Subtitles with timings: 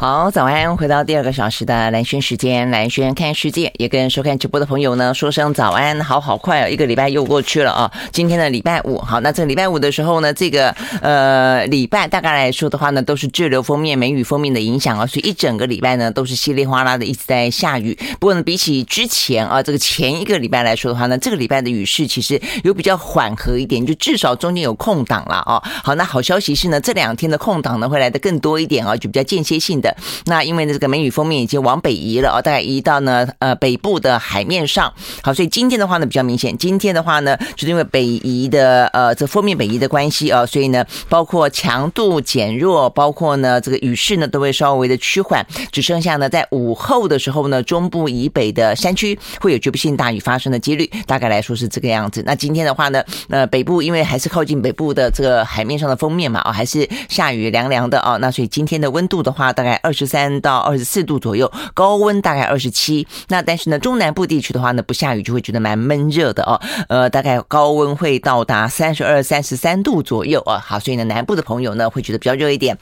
[0.00, 0.76] 好，早安！
[0.76, 6.00] 回到第二个小时的蓝轩时间，蓝轩看世界，也跟收看直播的朋友呢说声早安。
[6.00, 7.90] 好好快哦，一个礼拜又过去了啊！
[8.12, 10.70] 今天的礼拜五，好，那这个礼拜五的时候呢，这个
[11.02, 17.92] 呃礼拜大概来说的话呢，都是滞留封面、梅雨封面的影响啊，所以一整个礼拜呢都是稀里哗啦的一直在下雨。
[18.20, 25.60] 不过呢，比起之前啊，这个前一个礼拜来说的话呢，这个礼拜的雨势其实有比较缓和一点，就至少中间有空档了啊。
[25.82, 29.87] 好，那好消息是呢，这两天的空档呢会来的更多一点啊，就比较间歇性的。
[30.26, 34.92] 那因为呢，这个梅雨锋面已经往北移了啊，大概移到呢呃北部的海面上。
[35.22, 52.22] 好，所以今天的话呢比较明显，今天的话呢就是因为北移的呃这锋面北移的关系啊，所以呢包括强度减弱，包括呢这个雨势呢都会稍微的趋缓，只剩下呢在午后的时候呢，中部以北的山区会有局部性大雨发生的几率，大概来说是这个样子。
[52.26, 59.77] 那今天的话呢，呃北部因为还是靠近北部的这个海面上的锋面嘛啊，还是下雨凉凉的啊，那所以今天的温度的话大概。
[59.82, 63.06] 二十三到二十四度左右，高温大概二十七。
[63.28, 66.60] 那但是呢，中南部地区的话呢，不下雨就会觉得蛮闷热的哦。
[66.88, 70.58] 呃，大概高温会到达三十二、三十三度左右啊。
[70.58, 72.76] 好，所以呢，南部的朋友呢会觉得比较热一点。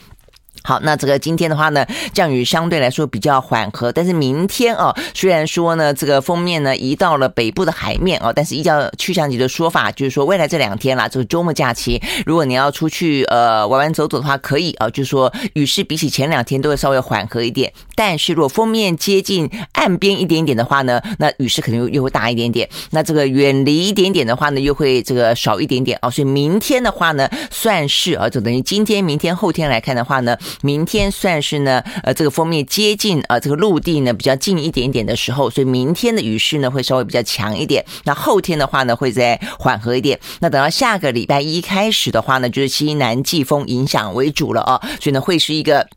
[0.62, 30.36] 好，那这个今天的话呢，降雨相对来说比较缓和，但是明天哦，虽然说呢，这个封面呢移到了北部的海面哦，但是依照气象局的说法，就是说未来这两天啦，就是周末假期，如果你要出去呃玩玩走走的话，可以啊，就是说雨势比起前两天都会稍微缓和一点，但是如果封面接近岸边一点点的话呢，那雨势可能又又会大一点点，那这个远离一点点的话呢，又会这个少一点点啊，所以明天的话呢，算是啊，就等于今天、明天、后天来看的话呢。
[30.60, 37.82] 明天算是呢，呃，这个封面接近呃这个陆地呢比较近一点点的时候，所以明天的雨势呢会稍微比较强一点。
[38.04, 40.20] 那后天的话呢会再缓和一点。
[40.40, 45.88] 那等到下个礼拜一开始的话呢，就是西南季风影响为主了啊，所以呢会是一个。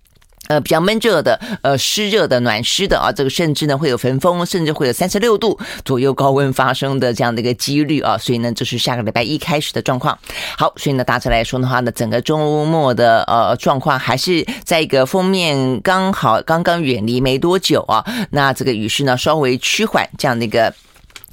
[0.50, 10.17] 呃，比较闷热的，呃，湿热的，暖湿的啊，这个甚至呢会有焚风，甚至会有三十六度左右高温发生的这样的一个几率啊，所以呢，这是下个礼拜一开始的状况。
[10.58, 20.73] 好，所以呢，大致来说的话呢，整个周末的呃状况还是在一个锋面刚好刚刚远离没多久啊，那这个雨势呢稍微趋缓这样的一个。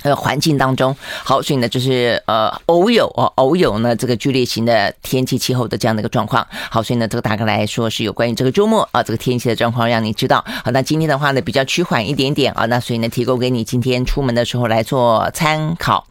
[0.07, 0.95] 呃，环境当中，
[1.25, 6.47] 好，所以呢，就是呃，偶有哦，偶有呢，这个剧烈型的天气气候的这样的一个状况。
[6.71, 10.45] 好，所以呢，这个大概来说是有关于这个周末啊，这个天气的状况，让你知道。
[10.65, 16.07] 好，那今天的话呢，比较趋缓一点点啊，那所以呢，提供给你今天出门的时候来做参考。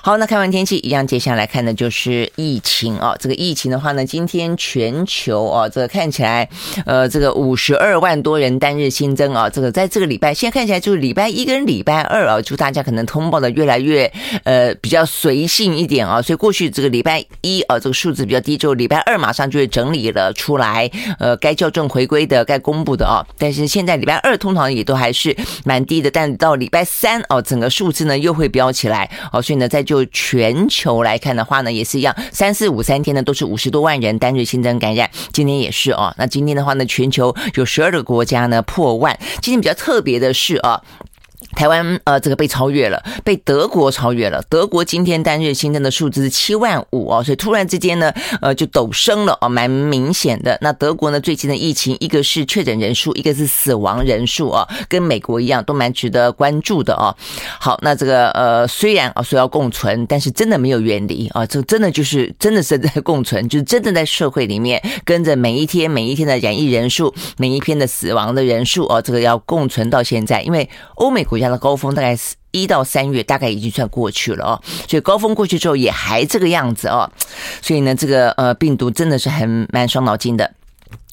[0.00, 3.14] 好，那看完天气一样，接下来看的就是疫情啊。
[3.18, 6.48] 这个疫情的话呢，今天全球啊，这个看起来，
[6.86, 9.50] 呃，这个五十二万多人单日新增啊。
[9.50, 14.10] 这个在这个礼拜，现在看起来就是礼拜一跟礼拜二啊，就大家可能通报的越来越
[14.44, 16.22] 呃比较随性一点啊。
[16.22, 20.88] 所以过去这个礼拜一啊，这个数字比较低，之后礼拜二马上就会整理了出来，
[21.18, 23.26] 呃，该校正回归的、该公布的啊。
[23.36, 29.37] 但是现在礼拜二通常也都还是蛮低的，但到礼拜三哦，整个数字呢又会飙起来哦。
[29.40, 36.14] 所以呢，在就全球来看的话呢，也是一样，三四五三天呢都是五十多万人单日新增感染，今天也是哦。
[36.18, 39.18] 那今天的话呢，全球有十二个国家呢破万。
[39.40, 40.82] 今天比较特别的是啊。
[41.58, 44.40] 台湾呃，这个被超越了，被德国超越了。
[44.48, 50.56] 德国今天单日新增的数字是七万五哦，所以突然之间呢，呃，就陡升了哦，蛮明显的。
[50.60, 57.10] 那德国呢，最近的疫情，一个是确诊人数，一个是死亡人数啊，跟美国一样，都蛮值得关注的哦。
[57.58, 71.47] 好，那这个呃，虽然啊说要共存，但是真的没有远离啊，这真的就是 真的是在共存，就是真的在社会里面跟着每一天每一天的染疫人数，每一天的死亡的人数哦，这个要共存到现在，因为欧美国家。
[71.48, 77.10] 的高峰大概是一到三月，大概已经算过去了哦，所以高峰过去之后也还这个样子哦，
[77.60, 80.50] 所以呢，这个呃病毒真的是很蛮伤脑筋的。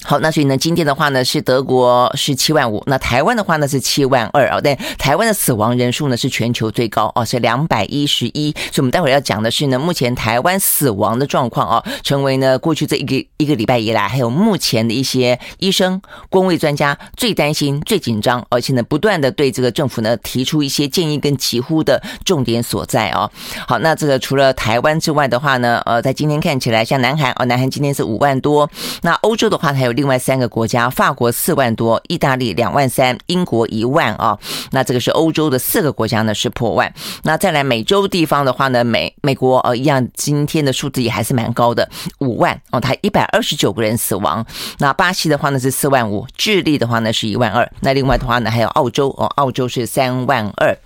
[0.03, 4.59] 好，那所以呢，今天的话呢是德国是七万五，那台湾的话呢是七万二啊。
[4.63, 8.51] 但台湾的死亡人数呢是全球最高哦，是两百一十一。
[8.71, 23.27] 所以我们待会儿要讲的是呢，目前台湾死亡的状况啊，成为呢过去这一个一个礼拜以来，还有目前的一些医生、公卫专家最担心、最紧张，而且呢不断的对这个政府呢提出一些建议跟疾呼的重点所在啊。
[23.67, 28.69] 好，那这个除了台湾之外的话呢，呃，在今天看起来像南韩哦，南韩今天是五万多。
[29.01, 29.95] 那欧洲的话还有。
[29.95, 34.37] 另外三个国家，法国四万多，意大利两万三，英国一万啊。
[34.71, 36.93] 那这个是欧洲的四个国家呢是破万。
[37.23, 41.89] 那再来美洲地方的话呢，美美国呃一样，今天的数字也还是蛮高的，
[42.19, 44.45] 五万哦，它一百二十九个人死亡。
[44.79, 47.71] 那巴西的话呢是四万五，智利的话呢是一万二。
[47.79, 50.77] 那另外的话呢还有澳洲哦，澳洲是三万二。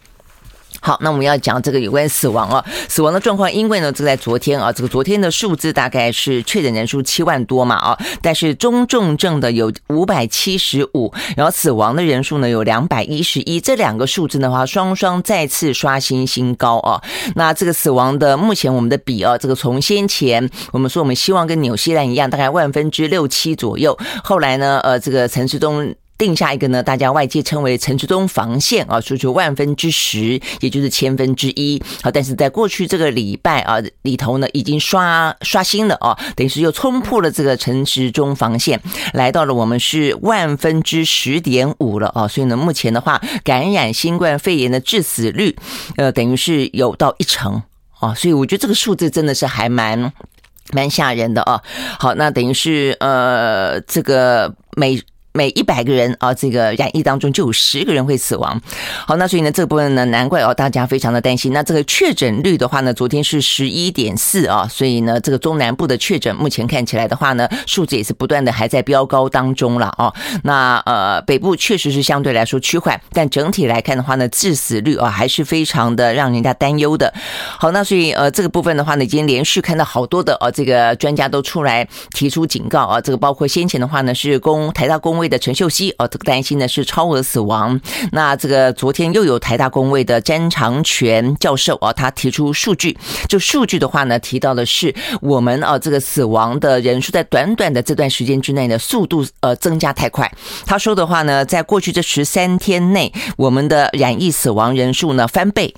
[0.81, 17.01] 好，那我们要讲这个有关死亡啊，死亡的状况，因为呢，这个在昨天啊，这个昨天的数字大概是确诊人数七万多嘛啊，但是中重症的有五百七十五，然后死亡的人数呢有两百一十一，这两个数字的话，双双再次刷新新高啊。
[17.35, 25.93] 那这个死亡的目前我们的比啊，这个从先前我们说我们希望跟纽西兰一样，大概万分之六七左右，后来呢，呃，这个陈时中。
[26.19, 31.81] 定下一个呢，大家外界称为陈时中防线啊，说出万分之十，也就是千分之一。
[32.03, 38.81] 好，但是在过去这个礼拜啊里头呢，已经刷刷新了啊，等于是又冲破了这个陈时中防线，
[39.13, 42.27] 来到了我们是万分之十点五了啊。
[42.27, 45.55] 所以呢，目前的话，感染新冠肺炎的致死率，
[45.95, 47.63] 呃，等于是有到一成
[48.01, 48.13] 啊。
[48.13, 50.11] 所以我觉得这个数字真的是还蛮
[50.73, 51.61] 蛮吓人的啊。
[51.97, 55.01] 好，那等于是呃，这个每。
[55.39, 58.61] 每一百个人啊，这个染疫当中就有十个人会死亡。
[59.07, 61.53] 好，那所以呢，这个部分呢，难怪哦，大家非常的担心。
[61.53, 70.13] 那这个确诊率的话呢，昨天是十一点四啊，所以呢，这个中南部的确诊目前看起来的话呢，数字也是不断的还在飙高当中了哦。
[70.43, 77.13] 那呃，北部确实是相对来说趋缓，但整体来看的话呢，致死率啊还是非常的让人家担忧的。
[77.57, 87.79] 好，那所以呃，这个部分的话呢，已经连续看到好多的呃这个专家都出来提出警告啊，这个包括先前的话呢，是公台大公卫的陈秀熙哦，这个担心的是超额死亡。
[88.11, 92.97] 那这个昨天又有台大工位的詹长权教授啊，他提出数据，
[93.27, 100.29] 就数据的话呢，提到的是我们啊这个死亡的人数在短短的这段时间之内呢，速度呃增加太快。
[100.65, 105.73] 他说的话呢，在过去这十三天内，我们的染疫死亡人数呢翻倍。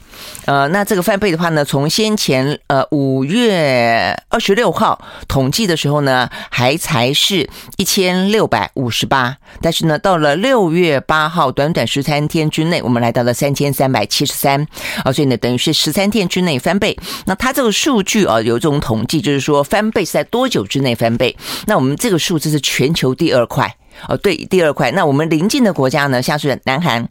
[0.46, 9.31] 呃，那这个翻倍的话呢，从先前呃五月二十六号统计的时候呢，还才是一千六百五十八。
[9.62, 14.66] 但是呢，到了六月八号，短短十三天之内，我们来到了三千三百七十三
[15.04, 16.98] 啊，所以呢，等于是十三天之内翻倍。
[17.26, 21.36] 那它这个数据啊，有这种统计，就是说翻倍是在多久之内翻倍？
[21.68, 23.76] 那我们这个数字是全球第二快
[24.08, 24.92] 哦，对，第二块。
[24.92, 27.08] 那我们邻近的国家呢，像是南韩。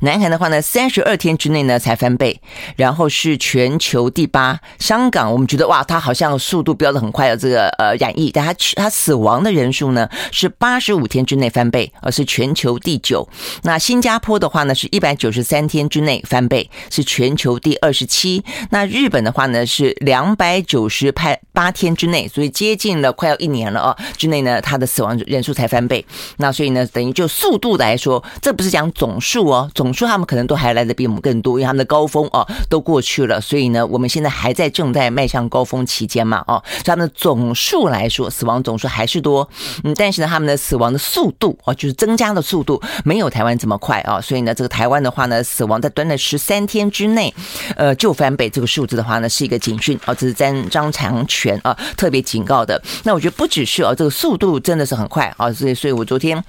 [0.00, 2.40] 南韩的话呢，三十二天之内呢才翻倍，
[2.76, 4.58] 然后是全球第八。
[4.78, 13.28] 香港我们觉得哇，它好像速度飙得很快的这个呃染疫，但它它死亡的人数呢是八十五天之内翻倍，而是全球第九。
[13.62, 18.44] 那新加坡的话呢是一百九十三天之内翻倍，是全球第二十七。
[18.70, 21.12] 那日本的话呢是两百九十
[21.52, 26.04] 八天之内，所以接近了快要一年了哦，之内呢它的死亡人数才翻倍。
[26.36, 29.57] 那所以呢等于就速度来说，这不是讲总数哦。
[29.74, 39.48] 总数他们可能都还来得比我们更多，因为他们的高峰哦都过去了，所以呢，我们现在还在正在迈向高峰期间嘛，哦，所以他们的总数来说，死亡总数还是多，
[39.84, 47.32] 嗯，但是呢，他们的死亡的速度哦，就是增加的速度没有台湾这么快啊，所以呢，这个台湾的话呢，死亡在短短十三天之内，
[47.76, 52.80] 呃，就翻倍，这个数字的话呢，是一个警讯啊，这是张张长权啊特别警告的。
[53.04, 56.42] 那我觉得不只是哦，这个速度真的是很快啊，所以，所以我昨天。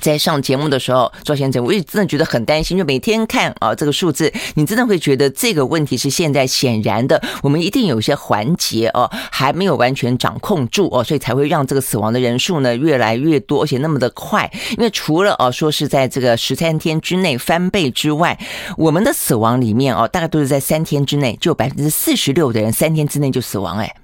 [0.00, 14.50] 在上节目的时候，赵先生，我也真的觉得很担心，就每天看啊这个数字，你真的会觉得这个问题是现在显然的，我们一定有些环节哦还没有完全掌控住哦，所以才会让这个死亡的人数呢越来越多，而且那么的快。
[14.70, 18.38] 因为除了哦说是在这个十三天之内翻倍之外，
[18.76, 23.94] 我们的死亡里面哦大概都是在三天之内，就百分之四十六的人三天之内就死亡哎。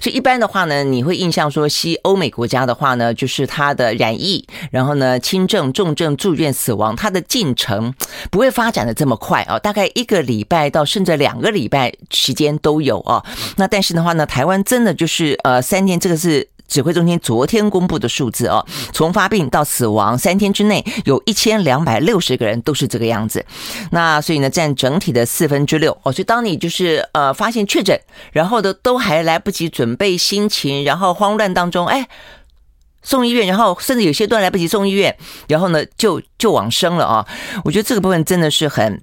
[0.00, 7.94] 所以一般的话呢，你会印象说，西欧美国家的话呢，就是它的染疫，然后呢轻症、重症住院死亡，它的进程
[8.30, 13.24] 不会发展的这么快啊，大概一个礼拜到甚至两个礼拜时间都有啊。
[13.56, 16.48] 那但是的话呢，台湾真的就是呃三天，这个是。
[16.66, 23.44] 指挥中心昨天公布的数字哦，从发病到死亡三天之内有一千两百六十个人都是这个样子，
[23.90, 28.00] 那所以呢占整体的四分之六哦，所以当你就是呃发现确诊，
[28.32, 32.08] 然后的都还来不及准备心情，然后慌乱当中哎
[33.02, 35.14] 送医院，然后甚至有些都来不及送医院，
[35.46, 37.26] 然后呢就就往生了啊，
[37.64, 39.00] 我觉得这个部分真的是很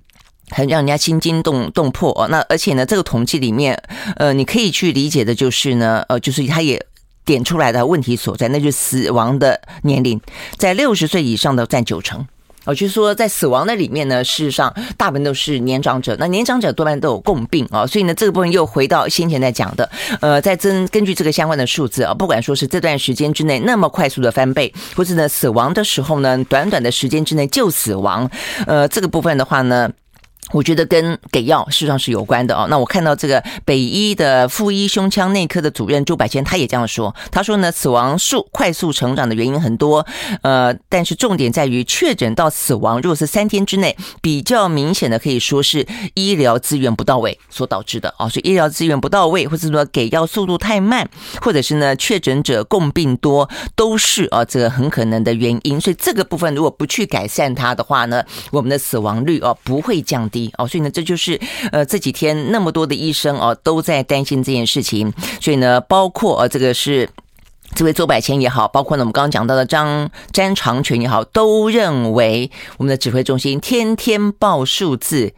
[0.49, 2.27] 很让人家心惊动动魄哦。
[2.27, 3.81] 那而且呢这个统计里面
[4.17, 6.85] 呃你可以去理解的就是呢呃就是他也。
[7.31, 10.19] 点出来的问题所在，那就是死亡的年龄，
[10.57, 12.27] 在六十岁以上的占九成。
[12.65, 16.15] 哦，就是说，在死亡的里面呢，事实上大部分都是年长者。
[16.19, 28.29] 那年长者多半都有共病啊，所以呢，这个部分又回到先前在讲的，呃，在根根据这个相关的数字啊，不管说是这段时间之内那么快速的翻倍，或是呢死亡的时候呢，短短的时间之内就死亡，
[28.67, 29.89] 呃，这个部分的话呢。
[30.51, 32.67] 我觉得跟给药事实上是有关的哦。
[32.69, 37.15] 那我看到这个北医的妇医胸腔内科的主任朱百千，他也这样说。
[37.31, 40.05] 他说呢，死亡数快速成长的原因很多，
[40.41, 48.27] 呃，但是重点在于确诊到死亡，如果是三天之内，比较明显的可以说是医疗资源不到位所导致的哦。
[48.27, 55.79] 所以医疗资源不到位，或者说给药速度太慢，或者是呢确诊者共病多，都是啊这个很可能的原因。
[55.79, 58.21] 所以这个部分如果不去改善它的话呢，
[58.51, 60.40] 我们的死亡率哦不会降低。
[60.57, 61.39] 哦，所以呢，这就是
[61.71, 67.09] 呃这几天那么多的医生哦都在担心这件事情，所以呢，包括呃这个是
[67.75, 75.33] 这位周百千也好，包括呢我们刚刚讲到的张詹长群也好，都认为我们的指挥中心天天报数字。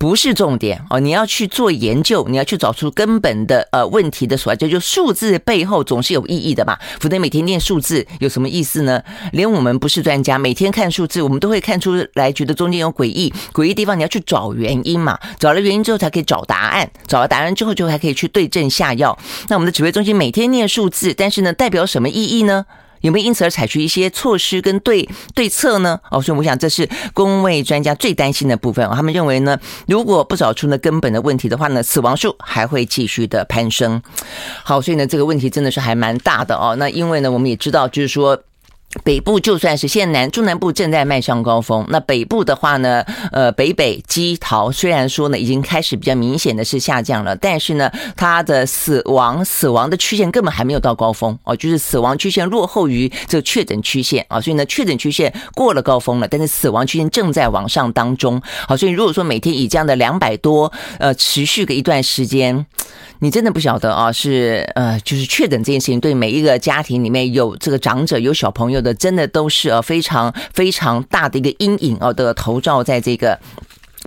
[0.00, 6.78] 不是重点哦，你要去做研究，你要去找出根本的呃问题的所在，就就数字背后总是有意义的嘛。
[6.98, 9.02] 否则每天念数字有什么意思呢？
[9.32, 15.18] 连我们不是专家，每天看数字，我们都会看出来，觉得中间有诡异，诡异地方你要去找原因嘛。
[15.38, 19.18] 找了原因之后才可以找答案，找了答案之后就还可以去对症下药。
[19.48, 22.64] 那我们的指挥中心每天念数字，但是呢，代表什么意义呢？
[23.00, 25.98] 有没有因此而采取一些措施跟对对策呢？
[26.10, 28.88] 哦，所以我想这是公卫专家最担心的部分。
[28.90, 34.02] 他们认为呢，如果不找出那根本的问题的话呢，死亡数还会继续的攀升。
[34.64, 36.76] 好，所以呢，这个问题真的是还蛮大的哦。
[36.78, 38.40] 那因为呢，我们也知道，就是说。
[39.04, 58.42] 北部就算是现南中南部正在迈向高峰，那北部的话呢，呃，北北基桃虽然说呢已经开始比较明显的是下降了，但是呢，它的死亡死亡的曲线根本还没有到高峰哦，就是死亡曲线落后于这个确诊曲线啊，所以呢，确诊曲线过了高峰了，但是死亡曲线正在往上当中。
[58.66, 62.66] 好，所以如果说每天以这样的两百多呃持续个一段时间。
[63.22, 73.38] 你真的不晓得啊，是呃，就是确诊这件事情，对每一个家庭里面有这个长者、有小朋友的，真的都是呃非常非常大的一个阴影哦的投照在这个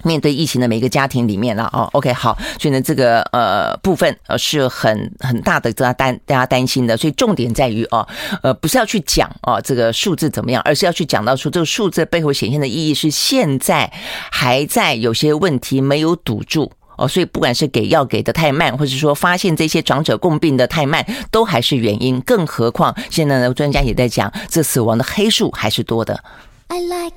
[0.03, 1.87] 面对疫情的每一个家庭里面了哦。
[1.93, 6.97] OK，好，所以呢，这个呃部分呃是很很大的，大家担大家担心的。
[6.97, 8.07] 所以重点在于哦，
[8.41, 13.93] 呃，不是要去讲哦这个数字怎么样，而是要去讲到说这个数字背后显现的意义是现在
[14.31, 16.71] 还在有些问题没有堵住。
[17.03, 22.21] 哦，所以不管是给药给的太慢，或者说发现这些长者共病的太慢，都还是原因。
[22.21, 26.23] 更何况现在呢，专家也在讲，这死亡的黑数还是多的。
[26.69, 27.13] I like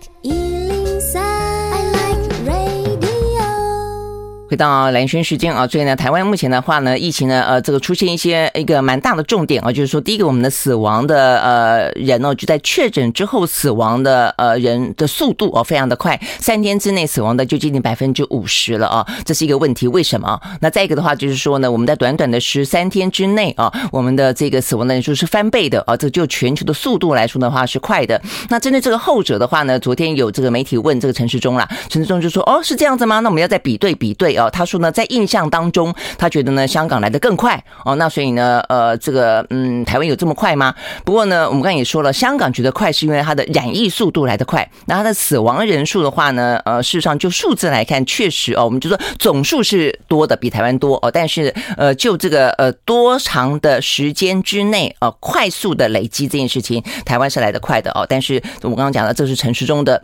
[4.49, 20.41] 回到蓝轩时间啊，所以呢，台湾目前的话呢，疫情呢，呃，这个出现一些一个蛮大的重点啊，就是说，第一个，我们的死亡的呃人哦，就在确诊之后死亡的呃人的速度哦，非常的快，三天之内死亡的就接近百分之五十了啊，这是一个问题，为什么？
[20.61, 28.23] 那再一个的话，就是说呢，我们在短短的十三天之内啊，我们的这个死亡的人数是翻倍的啊，这就全球的速度来说的话是快的。
[28.49, 33.19] 那针对这个后者的话呢，昨天有这个媒体问这个陈时中啦，陈时中就说，哦，是这样子吗？
[33.19, 34.36] 那我们要再比对比对。
[34.37, 37.95] 哦，他说呢，在印象当中，他觉得呢，香港来得更快哦。
[37.97, 40.75] 那所以呢，呃，这个嗯，台湾有这么快吗？
[41.05, 44.69] 不过呢，我们刚才也说了，香港觉得快是因为它的染疫速度来得快。
[44.87, 51.11] 那它的死亡人数的话呢，呃，事实上就数字来看，确实哦，我们就说总数是多的，比台湾多哦。
[51.11, 58.07] 但是呃，就这个呃多长的时间之内呃，快速的累积这件事情，台湾是来得快的哦。
[58.09, 60.02] 但是我们刚刚讲的，这是陈时中的。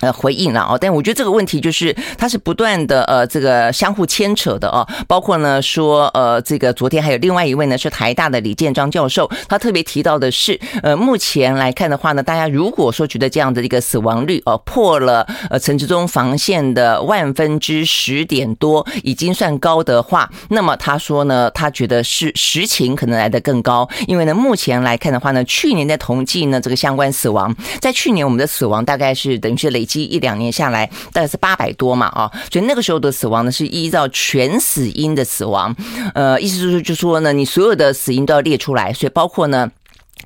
[0.00, 29.85] 呃，回应了哦，但我觉得这个问题就是它是不断的呃，这个相互牵扯的哦，包括呢说呃，这个昨天还有另外一位呢是台大的李建章教授，他特别提到的是呃，目前来看的话呢，大家如果说觉得这样的一个死亡率哦破了呃陈时中防线的万分之十点多，已经算高的话，那么他说呢，他觉得是实情可能来得更高，因为呢目前来看的话呢，去年的统计呢这个相关死亡，在去年我们的死亡大概是等于是累。
[29.86, 35.74] 一两年下来大概是八百多嘛，啊，所以那个时候的死亡呢是依照全死因的死亡，
[36.14, 39.70] 呃，意思就是就说呢，你所有的死因都要列出来，所以包括呢。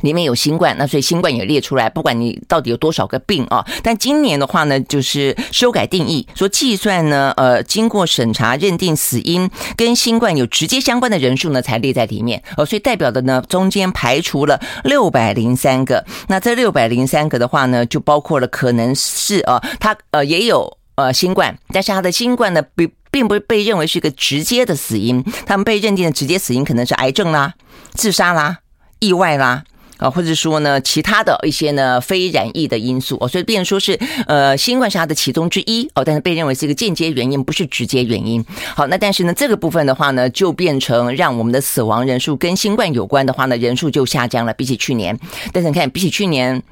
[0.03, 3.67] 里面有新冠，那所以新冠也列出来，不管你到底有多少个病啊。
[3.83, 12.43] 但今年的话呢，就是修改定义，说计算呢，呃，经过审查认定死因跟新冠有直接相关的人数呢，才列在里面。
[12.57, 16.05] 哦，所以代表的呢，中间排除了六百零三个。
[16.29, 25.23] 那这六百零三个的话呢，就包括了可能是呃，他呃也有呃新冠，但是他的新冠呢，并并不被认为是一个直接的死因。
[25.45, 27.53] 他们被认定的直接死因可能是癌症啦、
[27.93, 28.59] 自杀啦、
[29.01, 29.65] 意外啦。
[30.01, 38.45] 啊，或者说呢，其他的一些呢非染疫的因素哦，所以变说是呃，新冠是它的其中之一哦，但是被认为是一个间接原因，不是直接原因。
[38.75, 45.17] 好，那但是呢，这个部分的话呢，就变成让我们的死亡人数跟新冠有关的话呢，人数就下降了，比起去年。
[45.53, 46.63] 但是你看，比起去年。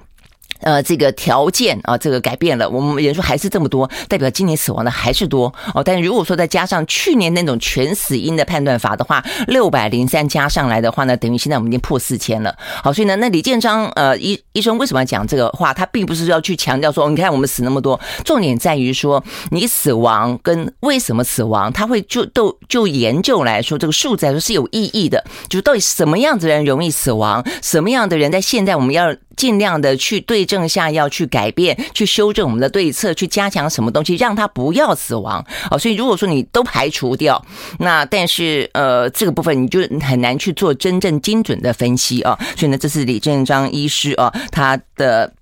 [0.60, 5.84] 呃，这个条件啊，这个改变了，我们人数还是这么多，代表今年死亡的还是多哦。
[5.84, 12.52] 但如果说再加上去年那种全死因的判断法的话，六百零三加上来的话呢，等于现在我们已经破四千了。
[12.82, 15.72] 好，所以呢，那李建章呃医医生为什么要讲这个话？
[15.72, 29.14] 他并不是要去强调说，你看我们死那么多，重点在于说你死亡跟为什么死亡，他会就都就研究来说，这个数字来说是有意义的，就到底什么样子人容易死亡，什么样的人在现在我们要。
[29.38, 35.76] 尽量的去对对症下药，去改变，去修正我们的对策，去加强什么东西，让他不要死亡啊。
[35.76, 37.44] 所以如果说你都排除掉，
[37.80, 42.38] 那但是呃这个部分你就很难去做真正精准的分析啊。
[42.56, 45.32] 所以呢，这是李建章医师啊他的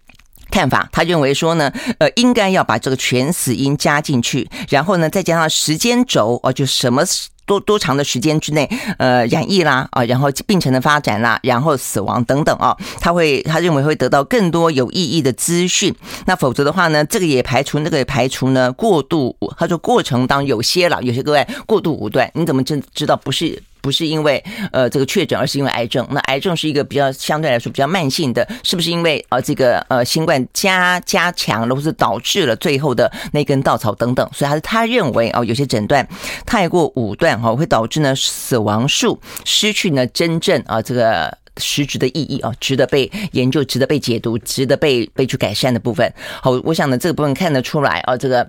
[0.50, 7.04] 看法，他认为说呢，呃应该要把这个全死因加进去，然后呢再加上时间轴哦，就什么。
[7.46, 15.94] 多多长的时间之内，呃，染疫啦啊，然后病程的发展啦，然后死亡等等啊，他会他认为会得到更多有意义的资讯。
[16.26, 19.36] 那否则的话呢，这个也排除，那个也排除呢，过度。
[19.56, 23.62] 他说过程当有些了，有些各位过度武断，你怎么知知道不是？
[23.86, 26.04] 不是因为呃这个确诊，而是因为癌症。
[26.10, 34.28] 那癌症是一个比较相对来说比较慢性的，是不是因为呃这个呃新冠加加强了，或是导致了最后的那根稻草等等？
[34.32, 36.04] 所以他是他认为哦，有些诊断
[36.44, 46.12] 太过武断哈，会导致呢死亡数失去呢真正啊这个实质的意义啊，值得被研究、值得被解读、值得被被去改善的部分。
[46.42, 48.44] 好，我想呢这个部分看得出来啊，这个。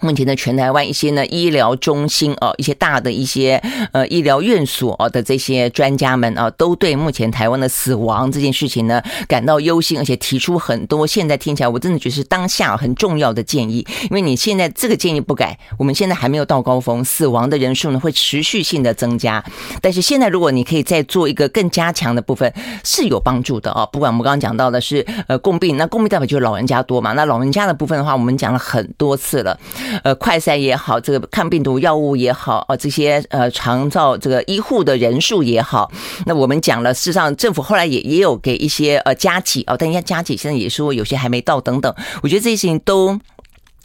[0.00, 3.60] 目前的全台湾一些呢医疗中心哦，一些大的一些
[3.92, 13.86] 呃医疗院所的这些专家们啊，都对目前台湾的死亡这件事情呢感到忧心，而且提出很多现在听起来我真的觉得是当下很重要的建议。
[14.04, 19.42] 因为你现在这个建议不改，我们现在还没有到高峰，死亡的人数呢会持续性的增加。
[19.80, 22.52] 但是现在如果你可以再做一个更加强的部分，
[22.84, 23.86] 是有帮助的啊。
[23.86, 29.58] 不管我们刚刚讲到的是呃共病，那共病代表就是老人家多嘛，那老人家的部分的话，我们讲了很多次了。
[30.02, 35.90] 呃，快筛也好，这个抗病毒药物也好，啊，这些呃长照这个医护的人数也好，
[36.24, 43.18] 那我们讲了，事实上政府后来也也有给一些呃加急哦，但人家加急现在也说有些还没到等等，我觉得这些事情都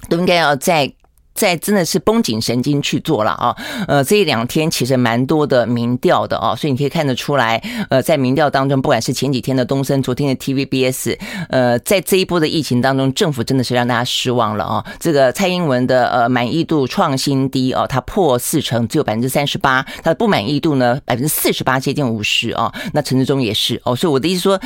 [0.10, 0.91] 都应该要在。
[1.41, 3.55] 在真的是绷紧神经去做了啊，
[3.88, 11.17] 呃，这一两天其实蛮多的民调的啊，所以你可以看得出来，呃，在民调当中，不管是前几天的东森，昨天的 TVBS，
[11.50, 14.86] 呃，在这一波的疫情当中，政府真的是让大家失望了啊。
[15.00, 22.72] 这个蔡英文的呃满意度创新低哦，他破四成，只有百分之三十八，他的不满意度呢百分之四十八，接近五十啊。
[22.94, 24.61] 那陈志忠也是哦，所以我的意思说。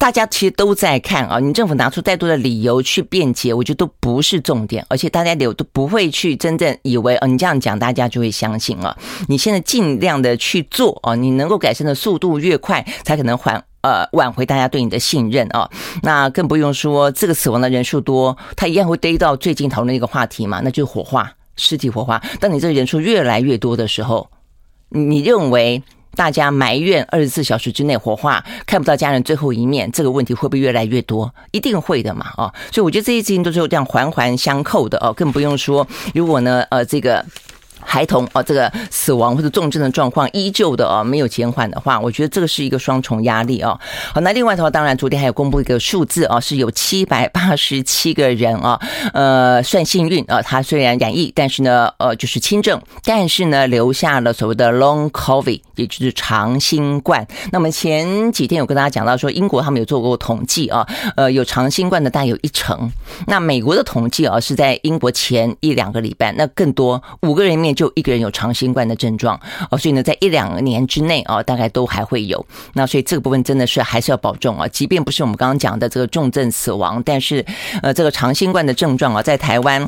[0.00, 8.96] 大家其实都在看啊，你政府拿出再多的理由去辩解，我觉得都不是重点，而且大家都都不会去真正以为哦，你这样讲大家就会相信了。
[9.28, 15.68] 你现在尽量的去做啊，你能够改善的速度越快，才可能缓呃挽回大家对你的信任啊。
[16.02, 22.22] 那更不用说这个死亡的人数多，他一样会堆到最近讨论一个话题嘛，那就是火化尸体火化。
[22.40, 24.30] 当你这个人数越来越多的时候，
[24.88, 25.82] 你认为？
[26.14, 31.32] 大家埋怨二十四小时之内火化看不到家人最后一面，这个问题会不会越来越多？
[31.50, 37.24] 一定会的嘛，哦，所以我觉得这些事情都是有这样环环相扣的哦，更不用说如果呢，呃，这个。
[37.80, 43.78] 孩童啊，这个死亡或者重症的状况依旧的啊，没有减缓的话，我觉得这个是一个双重压力哦。
[44.14, 48.78] 好，那另外的话，当然昨天还有公布一个数字啊，是有七百八十七个人啊，
[49.14, 57.26] 呃，算幸运啊，他虽然染疫，但是呢，呃，就是轻症，但是呢，留下了所谓的 Long COVID，也就是长新冠。
[57.50, 62.90] 那么前几天有跟大家讲到说，英国他们有做过统计啊，呃，有长新冠的大概有一成。
[63.26, 67.69] 那美国的统计啊，是在英国前一两个礼拜，那更多五个人面。
[67.72, 69.38] 就一个人有长新冠的症状
[69.70, 72.44] 哦，所以呢，在一两年之内啊，大概都还会有。
[72.74, 77.44] 那所以这个部分真的是还是要保重啊，即便不是我们刚刚讲的这个重症死亡，但是
[77.82, 79.86] 呃，这个长新冠的症状啊，在台湾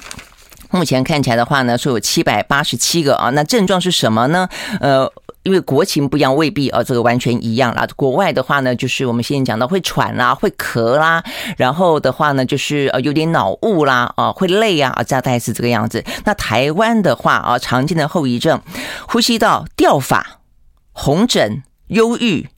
[0.72, 3.30] 目前看起来的话呢，是有七百八十七个啊。
[3.30, 4.48] 那症状是什么呢？
[4.80, 5.12] 呃。
[5.44, 7.85] 因为国情不一样，未必啊，这个完全一样啦。
[7.96, 11.20] 国外的话呢，就是我们先前讲到会喘啦，会咳啦，
[11.56, 16.04] 然后的话呢，就是呃有点脑雾啦，啊，会累啊，啊，大概是这个样子。
[16.24, 18.62] 那台湾的话啊，常见的后遗症，
[19.08, 20.38] 呼吸道掉发、
[20.92, 22.48] 红疹、忧郁、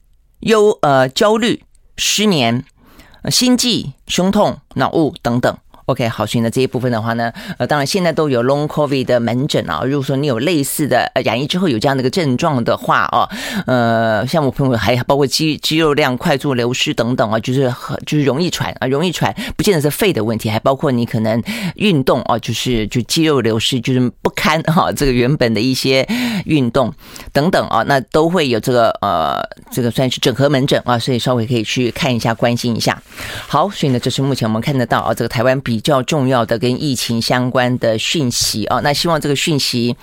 [0.41, 1.63] 忧呃焦虑、
[1.97, 2.65] 失眠、
[3.31, 5.57] 心悸、胸痛、脑雾等等。
[5.85, 9.83] OK，好，所以呢这一部分的话呢，呃，当然现在都有 Long COVID 的门诊啊。
[9.85, 13.29] 如果说你有类似的呃染疫之后有这样的一个症状的话哦，
[13.67, 21.41] 呃，像我朋友还包括肌肌肉量快速流失等等啊，就是很就是容易喘啊，容易喘，不见得是肺的问题，还包括你可能
[21.75, 26.07] 运动啊，就是就肌肉流失就是不堪哈，这个原本的一些
[26.45, 26.91] 运动
[27.31, 29.39] 等等啊，那都会有这个呃
[29.71, 32.99] 这个算是整合门诊啊，所以稍微可以去看一下，关心一下。
[33.47, 39.93] 好，所以呢，这是目前我们看得到啊，这个台湾比比较重要的跟疫情相关的讯息啊，那希望这个讯息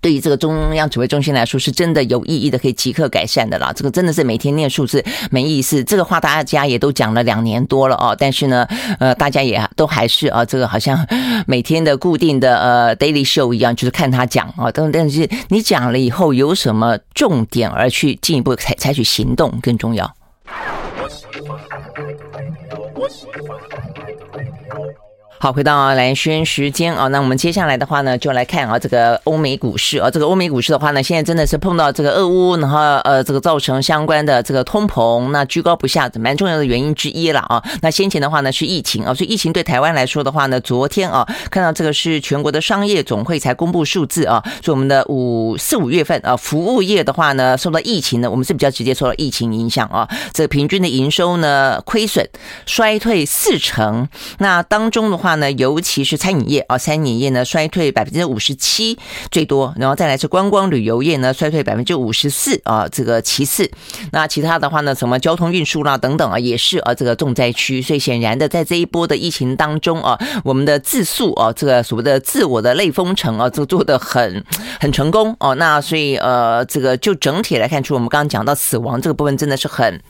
[0.00, 3.70] 对于这个中央指挥中心来说是真的有意义的，可以即刻改善的啦。
[3.76, 8.66] 这个真的是每天念数字没意思，这个话大家也都讲了两年多了哦，但是呢，
[8.98, 11.06] 呃，大家也都还是啊，这个好像
[11.46, 20.10] 每天的固定的呃 daily show 一样，就是看他讲啊，但但是你讲了以后有什么重点而去进一步采采取行动更重要。
[25.44, 37.62] 好，回到蓝轩时间啊，那我们接下来的话呢，就来看啊这个欧美股市啊，这个欧美股市的话呢，现在真的是碰到这个俄乌，然后呃这个造成相关的这个通膨，那居高不下，蛮重要的原因之一了啊。
[37.82, 52.26] 那先前的话呢是疫情啊，所以疫情对台湾来说的话呢，昨天啊看到这个是全国的商业总会才公布数字啊，所以我们的五四五月份啊，服务业的话呢受到疫情呢，我们是比较直接受到疫情影响啊，这个平均的营收呢亏损
[52.64, 55.33] 衰退四成，那当中的话。
[55.36, 58.98] 呢，尤其是餐饮业啊，餐饮业呢衰退百分之五十七
[59.30, 63.70] 最多，然后再来是观光旅游业呢衰退百分之五十四啊，这个其次，
[64.12, 74.44] 那其他的话呢，什么交通运输啦等等啊，也是啊这个重灾区，所以显然的，在这一波的疫情当中啊，我们的自述啊，这个所谓的自我的类封城啊，这做得很
[74.80, 80.00] 很成功哦，那所以呃，这个就整体来看出，我们刚刚讲到死亡这个部分真的是很。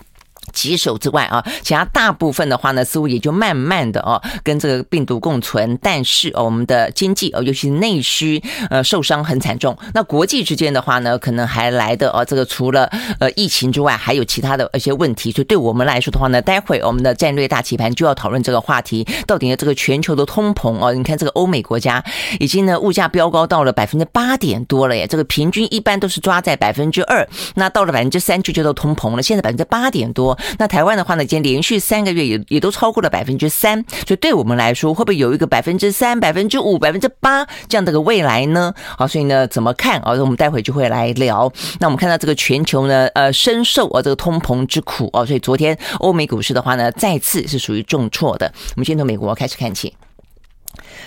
[0.52, 5.78] 棘手之外啊，其他大部分的话呢，似乎也就慢慢的哦，跟这个病毒共存。
[5.82, 9.76] 但是，我们的经济哦，尤其是内需呃受伤很惨重。
[9.92, 15.30] 那国际之间的话呢，可能还来的哦，这个除了呃疫情之外，还有其他的一些问题。
[15.30, 22.02] 所以对我们来说的话呢，待会我们的战略大棋盘就要讨论这个话题，到底呢这个全球的通膨哦，你看这个欧美国家
[22.38, 38.72] 已经呢物价飙高到了百分之八点多了耶，这个平均一般都是抓在百分之二，那到了百分之三就叫做通膨了，现在百分之八点多那台湾的话呢，已经连续三个月也也都超过了百分之三，所以对我们来说，会不会有一个百分之三、百分之五、百分之八这样的个未来呢？
[38.96, 40.12] 好，所以呢，怎么看啊？
[40.12, 41.52] 我们待会就会来聊。
[41.80, 48.52] 那我们看到这个全球呢，呃，深受啊这个通膨之苦啊，所以昨天欧美股市的话呢，再次是属于重挫的。
[48.76, 49.92] 我们先从美国开始看起。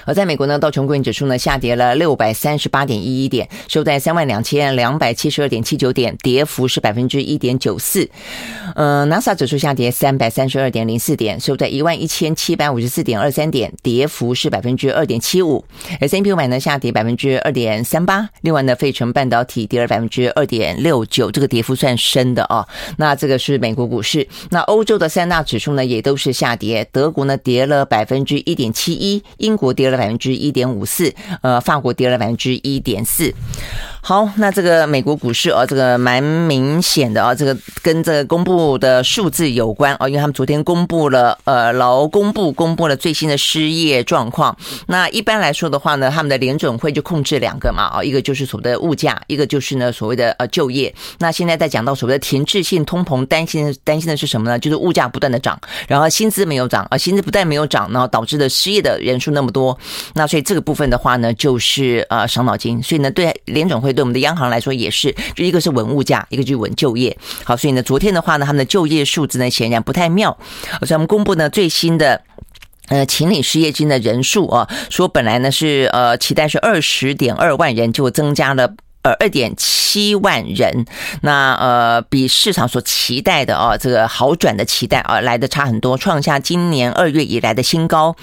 [0.06, 8.10] 而在美国呢，道琼工业指数呢下跌了六百三十八点一一点，收在三万两千两百七十二点七九点，跌幅是百分之一点九四。
[8.76, 15.64] 呃，纳斯达克指数下跌三百三十二点零四点，收在一万一千七百五十四点二三点，跌幅是百分之二点七五。
[16.00, 22.68] S&P 五百呢下跌百分之二点三八，另外呢，费城半导体跌了百分之二点六九，这个跌幅算深的哦。
[22.98, 33.34] 那这个是美国股市，那欧洲的三大指数呢也都是下跌，德国呢跌了百分之一点七一，英国跌了百分之一点五四，呃，法国跌了百分之一点四。
[34.08, 44.56] 好，那这个美国股市啊，这个蛮明显的啊，这个跟这个公布的数字有关啊，因为他们昨天公布了呃劳工部公布了最新的失业状况。
[44.86, 50.96] 那一般来说的话呢，他们的联准会就控制两个嘛啊，一个就是所谓的物价，一个就是呢所谓的呃就业。
[51.20, 54.58] 那现在在讲到所谓的停滞性通膨，担心担心的是什么呢？
[54.58, 59.78] 就是物价不断的涨，然后薪资没有涨啊，薪资不但没有涨，然后导致的失业的人数那么多。
[60.14, 62.82] 那所以这个部分的话呢，就是呃伤脑筋。
[62.82, 63.97] 所以呢，对联准会。
[63.98, 67.18] 对我们的央行来说也是，就一个是稳物价，一个就是稳就业。
[67.44, 70.38] 好，所以呢，昨天的话呢，他们的就业数字呢显然不太妙。
[70.82, 72.22] 所以我们公布呢最新的
[72.90, 78.76] 呃，请领失业金的人数啊，说本来呢是呃期待是二十点二万人，就增加了。
[79.08, 80.86] 呃，二点七万人，
[81.22, 88.14] 那呃，比市场所期待的啊，这个好转的期待啊，来的差很多，创下今年二月以来的新高。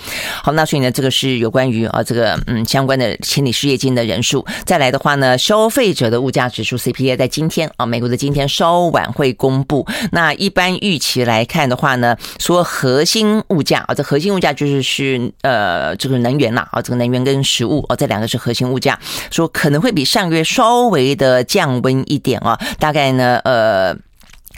[0.42, 4.44] 好，那所以呢，这个是有关于啊，这个嗯相关的清理失业金的人数。
[4.66, 9.86] 再来的话呢，消费者的物价指数 CPI 在今天啊，美国的今天稍晚会公布。
[10.12, 18.98] 那一般预期来看的话呢，说核心物价啊，这核心物价就是是呃这个能源啦啊，这个能源跟食物啊，这两个是核心物价，
[19.30, 20.73] 说可能会比上个月稍。
[20.74, 23.96] 稍微的降温一点啊，大概呢，呃。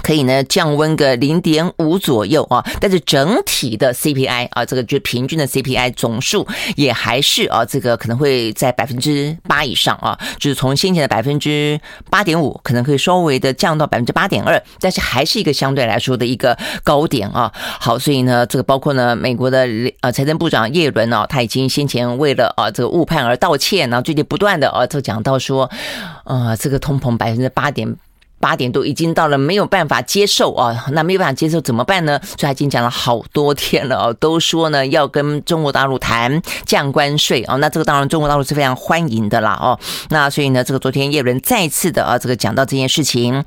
[0.07, 17.53] 可以呢降温个零点五左右啊，但是整体的 CPI 啊，这个就平均的 CPI 总数也还是啊，这个可能会在百分之八以上啊，就是从先前的百分之八点五，可能可以稍微的降到百分之八点二，但是还是一个相对来说的一个高点啊。
[17.57, 19.67] 好，所以呢，这个包括呢，美国的
[20.03, 25.69] 呃财政部长耶伦啊，他已经先前为了啊这个误判而道歉，然后最近不断的啊，就讲到说，
[26.23, 27.97] 呃，这个通膨百分之八点。
[28.39, 32.21] 八点多已经到了，没有办法接受啊，那没有办法接受怎么办呢？
[32.23, 39.79] 所以他已经讲了好多天了哦，都说呢要跟中国大陆谈降关税啊，那这个当然中国大陆是非常欢迎的啦哦，
[40.11, 43.45] 那所以呢，这个昨天叶伦再次的啊，这个讲到这件事情。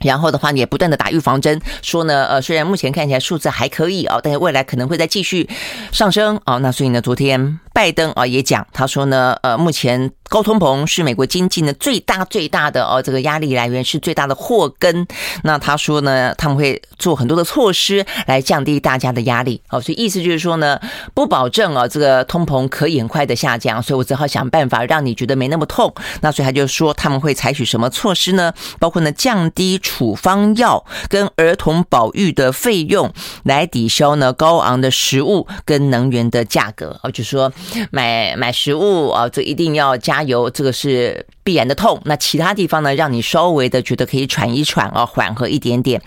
[0.00, 5.48] 然后的话，也不断的打预防针，说呢，呃，虽然目前看起来数字还可以啊，但是未来可能会再继续
[5.92, 6.58] 上升啊。
[6.58, 15.06] 那所以呢，昨天拜登啊也讲，他说呢，呃，目前高通膨是美国经济呢最大最大的哦这个压力来源，是最大的祸根。
[15.42, 19.60] 那他说呢，他们会做很多的措施来降低大家的压力。
[19.68, 20.80] 哦，所以意思就是说呢，
[21.12, 25.92] 不保证啊这个通膨可以很快的下降，所以我只好想办法让你觉得没那么痛。
[26.22, 28.52] 那所以他就说他们会采取什么措施呢？
[28.78, 29.74] 包括呢降低。
[29.82, 37.52] 处方药跟儿童保育的费用来抵消呢高昂的食物跟能源的价格啊，就说
[37.90, 42.00] 买买食物啊，这一定要加油，这个是必然的痛。
[42.04, 46.00] 那其他地方呢，让你稍微的觉得可以喘一喘啊，缓和一点点。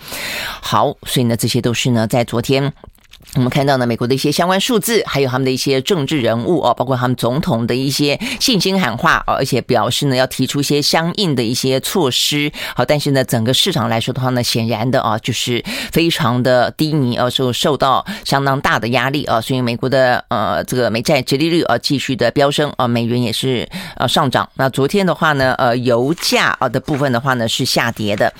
[0.60, 2.72] 好，所以呢，这些都是呢在昨天。
[3.34, 12.50] 我们看到呢，美国的一些相关数字，还有他们的一些政治人物哦，包括他们总统的一些信心喊话哦，而且表示呢要提出一些相应的一些措施。
[12.74, 15.62] 好，但是呢，整个市场来说的话呢，显然的啊，就是
[15.92, 24.48] 非常的低迷啊，受受到相当大的压力啊，所以美国的呃这个美债殖利率啊继续的飙升啊，美元也是呃上涨。
[24.54, 28.32] 那昨天的话呢，呃，油价啊的部分的话呢是下跌的。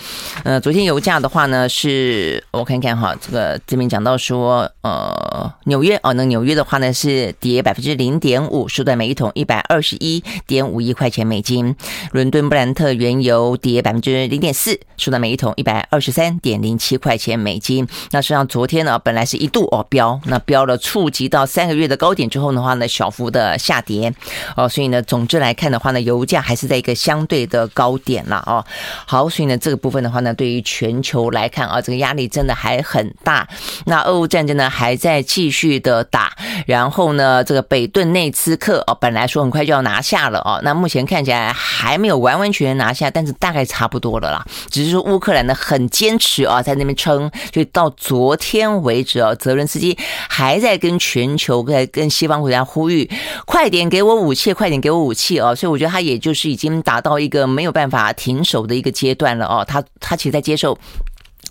[0.44, 4.68] 呃，昨天油价的话呢是，我看看哈，这个这边讲到说。
[4.82, 11.74] 呃，纽约哦，那纽约的话呢是跌百分之零点五，收在每一桶一百二十一点五一块钱美金。
[12.12, 17.86] 伦敦布兰特原油跌百分之零点四，收在每一桶一百二十三点零七块钱美金。
[18.12, 24.14] 那实际上昨天呢，本来是一度哦飙，那飙了触及到三个月的高点之后的话呢，小幅的下跌
[24.56, 28.64] 哦，所以呢，总之来看的话呢，油价还是在一个相对的高点了哦。
[29.06, 33.46] 好，所以呢，这个部分的话呢，对于全球来看啊，这个压力真的还很大。
[33.84, 34.67] 那俄乌战争呢？
[34.68, 36.32] 还在继续的打，
[36.66, 44.44] 然后呢，这个北顿内兹克哦，本来说很快就要拿下了哦，那目前看起来还没有完完全全拿下，但是大概差不多了啦。
[44.70, 49.96] 只是说乌克兰呢很坚持啊，在那边撑，所以到昨天为止啊，泽伦斯基
[50.28, 53.08] 还在跟全球在跟西方国家呼吁，
[53.46, 55.54] 快点给我武器，快点给我武器哦。
[55.54, 59.64] 所以我觉得他也就是已经达到一个没有办法停手的一个阶段了哦。
[59.66, 60.74] 他他其实在接受。《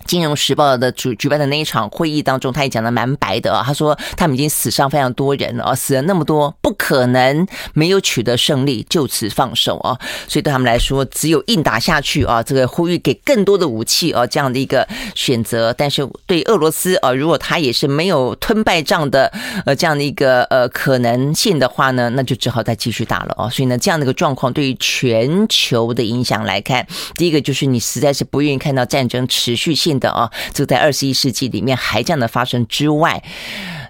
[0.08, 3.62] 金融时报》的主举办的那一场会议当中，他也讲的蛮白的啊。
[3.63, 10.00] 他说他们已经死伤非常多人了啊，死了那么多，不可能没有取得胜利就此放手啊。
[10.28, 12.41] 所以对他们来说，只有硬打下去啊。
[12.41, 15.74] 这个呼吁给更多的武器啊，这样的一个选择。
[15.74, 19.32] 但是对俄罗斯啊，如果他也是没有吞败仗的
[19.65, 23.50] 呃这样的一个呃可能性的话呢，那就只好再继续打了啊。
[23.50, 33.21] 所以呢，这样的一个状况对于全球的影响来看，第一个就是你实在是不愿意看到战争持续性的哦，就在二十一世纪里面还这样的发生之外，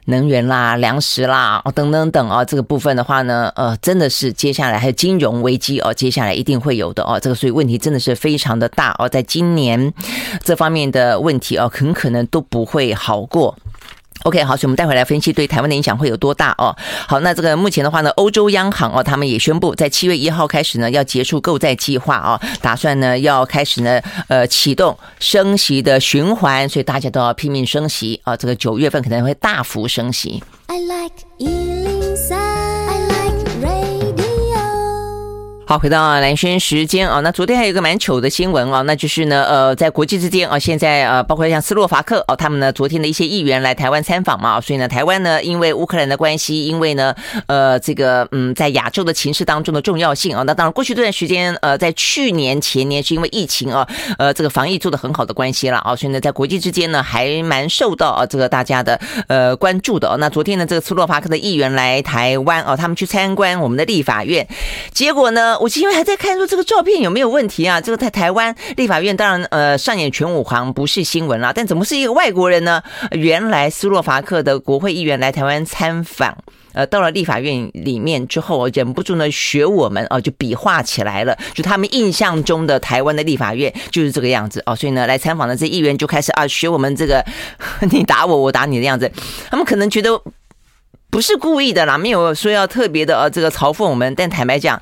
[0.05, 9.93] 能源啦、粮食啦、哦等等等啊，这个部分的话呢，呃，真的是接下来还有金融危机哦，接下来一定会有的哦，这个所以问题真的是非常的大哦，在今年
[10.43, 13.57] 这方面的问题哦，很可能都不会好过。
[14.23, 16.75] OK，好，所以我们待会来分析对台湾的影响会有多大哦。
[17.07, 28.35] 好，那这个目前的话呢，欧洲央行哦，他们也宣布在七月一号开始呢，要结束购债计划哦，打算呢要开始呢呃启动升息的循环，所以大家都要拼命升息啊。
[28.35, 30.43] 这个九月份可能会大幅升息。
[30.67, 31.13] I like
[35.69, 47.13] 好，回到蓝轩时间啊，那昨天还有一个蛮糗的新闻啊，那就是呢，呃，在国际之间啊，现在呃，包括像斯洛伐克哦，他们呢昨天的一些议员来台湾参访嘛，所以呢，台湾呢因为乌克兰的关系，因为呢，
[47.47, 53.85] 呃，这个嗯，在亚洲的情势当中的重要性啊，那当然过去这段时间呃，在去年前年是因为疫情啊，
[54.17, 60.15] 呃，这个防疫做的很好的关系了啊，所以呢，在国际之间呢还蛮受到啊这个大家的呃关注的。
[60.17, 64.47] 那昨天呢，这个斯洛伐克的议员来台湾啊，他们去参观我们的立法院，
[64.93, 65.56] 结果呢。
[65.57, 67.81] 呃，我因为还在看说这个照片有没有问题啊？
[67.81, 72.81] 这个在台湾立法院当然呃上演全武行不是新闻啦，但怎么是一个外国人呢？
[73.11, 76.37] 原来斯洛伐克的国会议员来台湾参访。
[76.73, 81.35] 呃，到了立法院里面之后，忍不住呢学我们哦，就比划起来了。
[81.55, 87.25] 就他们印象中的台湾的立法院就是这个样子哦，所以呢，来参访的这议员就开始啊学我们这个
[87.89, 89.11] 你打我，我打你的样子。
[89.49, 90.21] 他们可能觉得
[91.09, 94.79] 不是故意的啦，没有说要特别的呃这个嘲讽我们，但坦白讲，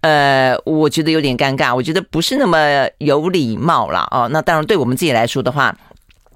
[0.00, 2.58] 呃，我觉得有点尴尬，我觉得不是那么
[2.98, 4.06] 有礼貌啦。
[4.10, 4.28] 哦。
[4.30, 5.74] 那当然，对我们自己来说的话。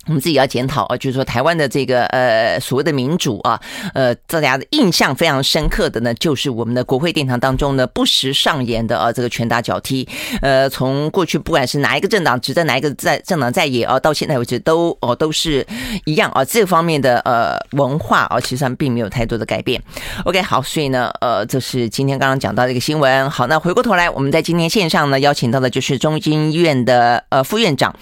[0.06, 3.60] 我们自己要检讨啊，就是说台湾的这个呃所谓的民主啊，
[3.94, 10.08] 呃大家的印象非常深刻的呢，就是我们的国会殿堂当中呢不时上演的啊这个拳打脚踢，
[10.40, 15.64] 呃从过去不管是哪一个政党执政哪一个在政党在野啊，到现在为止都哦都是
[16.04, 19.80] 一样啊，这方面的呃文化啊，其实上并没有太多的改变。
[20.24, 23.30] OK，好，所以呢呃这是今天刚刚讲到的一个新闻。
[23.30, 27.94] 好，那回过头来，我们在今天线上呢邀请到的就是中经院的呃副院长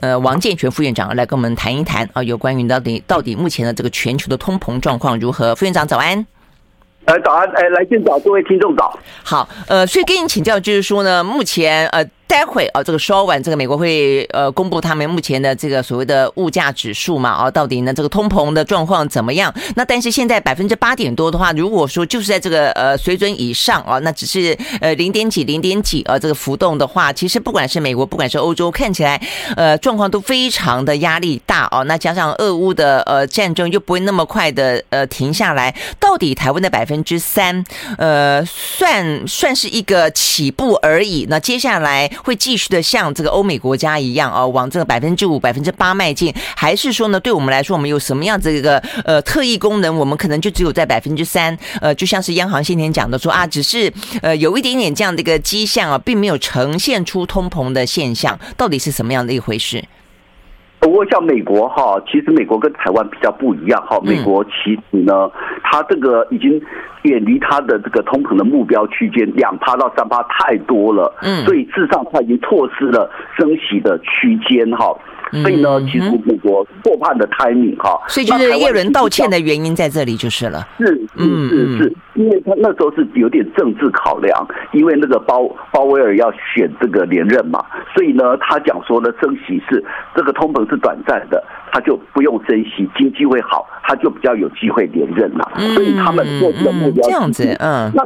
[0.00, 1.45] 呃王建全副院长来跟我们。
[1.54, 5.54] 谈一谈啊，有关于到底到底目前的这个全球的通膨状况如何？
[5.54, 6.26] 副院长早安。
[7.04, 8.98] 呃，早安，哎，来见早，各位听众早。
[9.22, 12.04] 好，呃，所以跟你请教，就是说呢，目前呃。
[12.28, 19.54] 待会啊，这个稍晚，这个美国会呃公布他们目前的这个所谓的物价指数嘛，啊，到底呢这个通膨的状况怎么样？
[19.76, 29.20] 那但是现在百分之八点多的话，如果说就是在这个呃水准以上啊，那只是呃零点几零点几啊这个浮动的话，其实不管是美国，不管是欧洲，看起来
[29.54, 31.84] 呃状况都非常的压力大哦。
[31.84, 37.64] 那加上俄乌的呃战争又不会那么快的呃停下来，到底台湾的百分之三
[37.98, 41.26] 呃算算是一个起步而已。
[41.30, 42.10] 那接下来。
[42.22, 59.84] 会继续的像这个欧美国家一样哦，往这个百分之五、百分之八迈进，还是说呢，对我们来说，我们有什么样子一个呃特异功能，我们可能就只有在百分之三，呃，就像是央行先前讲的说啊，只是呃有一点点这样的一个迹象啊，并没有呈现出通膨的现象，到底是什么样的一回事？
[60.86, 65.28] 不过像美国哈，其实美国跟台湾比较不一样哈，美国其实呢，
[65.64, 66.62] 它这个已经。
[67.02, 74.92] 远离它的这个通膨的目标区间两趴到三趴太多了，嗯，所以事实上它已经错失了升息的区间哈，
[75.32, 80.86] 所以呢，其实美国错判的 timing 哈，所以就是叶伦道歉的原因在这里就是了，是
[81.16, 89.84] 是是是，因为他那时候是有点政治考量，因为那个鲍鲍威尔要选这个连任嘛，所以呢，他讲说呢，升息是
[90.14, 91.42] 这个通膨是短暂的。
[91.72, 95.52] 他就不用珍惜，经济会好，他就比较有机会连任了。
[95.74, 98.02] 所以他们做的目标、嗯嗯、这样子，嗯，那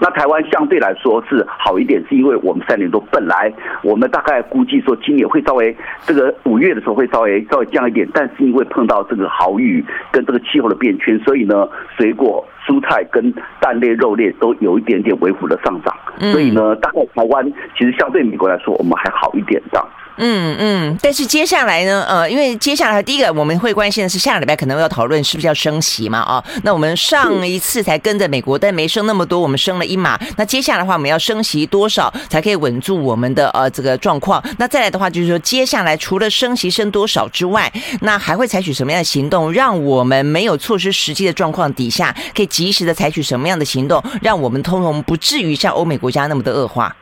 [0.00, 3.52] 那台湾相对来说是好一点，是因为我们三年多本来
[3.82, 15.94] 我们大概估计说今年会稍微这个五月的时候会稍微稍微降一点，但是因为碰到这个豪雨跟这个气候的变迁，所以呢，水果、蔬菜跟蛋类、肉类都有一点点微幅的上涨。
[16.32, 19.86] 所以呢，大概台湾其实相对美国来说，我们还好一点这样。
[20.16, 30.18] 嗯嗯，但是接下来呢，呃，因为接下来第一个我们会关心的是下个礼拜可能要讨论是不是要升息嘛，啊，那我们上一次才跟着美国，但没升那么多，我们升了一码。
[30.36, 34.42] 那接下来的话，我们要升息多少才可以稳住我们的呃这个状况？
[34.58, 46.94] 那再来的话，就是说接下来除了升息升多少之外，那还会采取什么样的行动，让我们没有错失时机的状况底下，可以及时的采取什么样的行动，让我们通膨不至于像欧美国家那么的恶化？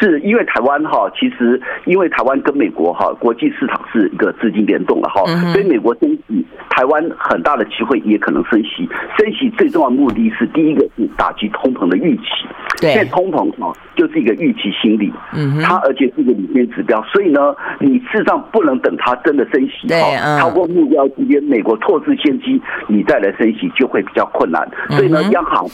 [0.00, 8.88] 是因为台湾哈，其实因为台湾跟美国哈国际市场是一个资金联动了哈，所以美国升息，台湾很大的机会也可能升息。
[9.18, 12.24] 升息最重要的目的是第一个是打击通膨的预期，
[12.80, 25.66] 对，现在通膨哈就是一个预期心理，嗯，它而且是一个领先指标，所以呢，你事实上不能等它真的升息哈，超过目标之间，美国错失先机，你再来升息就会比较困难，所以呢，央行。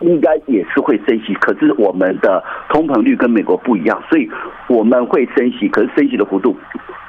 [0.00, 4.28] 应该也是会升息，可是我们的通膨率跟美国不一样，所以
[4.68, 6.56] 我们会升息，可是升息的幅度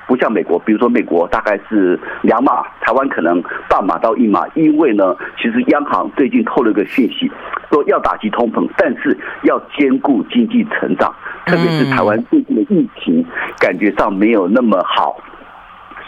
[0.08, 0.58] 不像美国。
[0.60, 4.48] 比如说美国大概是两码，台湾可能半码到一码。
[4.56, 7.32] 因为呢，其实央行最近透露个讯息，
[7.72, 11.14] 说要打击通膨，但是要兼顾经济成长，
[11.46, 13.24] 特别是台湾最近的疫情
[13.60, 15.16] 感觉上没有那么好。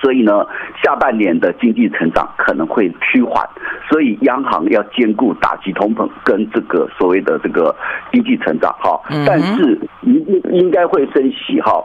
[0.02, 0.46] 所以呢，
[0.84, 3.48] 下半年的经济成长可能会趋缓，
[3.88, 7.76] 所以央行要兼顾打击通膨跟这个所谓的这个
[8.12, 11.84] 经济成长哈，但是应应该会升息哈。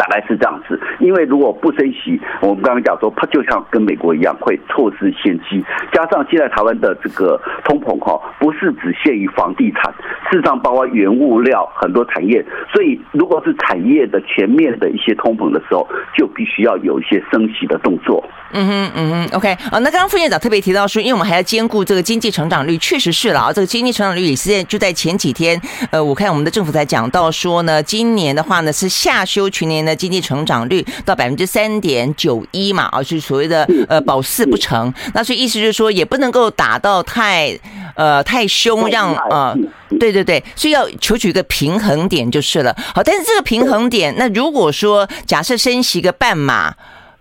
[0.00, 5.62] 大概是这样子，因为如果不升息，我们刚刚讲说，它就像跟美国一样会错失先机。
[5.92, 9.92] 加上现在台湾的这个通膨哈，不是只限于房地产，
[10.30, 12.42] 事实上包括原物料很多产业。
[12.72, 15.86] 所以如果是产业的全面的一些通膨的时候，
[16.16, 18.24] 就必须要有一些升息的动作。
[18.52, 25.60] 嗯哼，嗯哼，OK 啊，那刚刚副院长特别提到说，因为我们还要兼顾这个经济成长率，确实是了啊，这个经济成长率也是在就在前几天，
[25.92, 37.58] 呃，我看我们的政府才讲到说呢，今年的话呢是下修全年的经济成长率到百分之三点九一嘛，啊，是所谓的呃保四不成，那所以意思就是说也不能够打到太
[37.94, 39.56] 呃太凶，让呃，
[39.98, 42.76] 对对对，所以要求取一个平衡点就是了。
[42.94, 46.74] 好，但是这个平衡点，那如果说假设升息个半码。